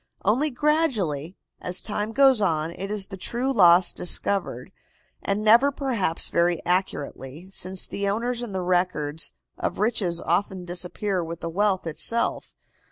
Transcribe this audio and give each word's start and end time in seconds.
Only 0.25 0.49
gradually, 0.49 1.37
as 1.59 1.79
time 1.79 2.11
goes 2.11 2.41
on, 2.41 2.71
is 2.71 3.05
the 3.05 3.17
true 3.17 3.53
loss 3.53 3.93
discovered, 3.93 4.71
and 5.21 5.43
never 5.43 5.71
perhaps 5.71 6.29
very 6.29 6.59
accurately, 6.65 7.51
since 7.51 7.85
the 7.85 8.09
owners 8.09 8.41
and 8.41 8.55
the 8.55 8.63
records 8.63 9.35
of 9.59 9.77
riches 9.77 10.19
often 10.19 10.65
disappear 10.65 11.23
with 11.23 11.41
the 11.41 11.49
wealth 11.49 11.85
itself. 11.85 12.55